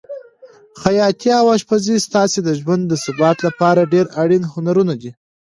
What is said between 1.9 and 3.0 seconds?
ستا د ژوند د